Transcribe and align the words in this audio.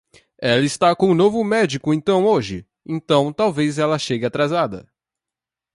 Ela 0.41 0.65
está 0.65 0.95
com 0.95 1.11
o 1.11 1.13
novo 1.13 1.43
médico 1.43 1.93
então 1.93 2.25
hoje, 2.25 2.67
então 2.83 3.31
talvez 3.31 3.77
ela 3.77 3.99
chegue 3.99 4.25
atrasada. 4.25 4.91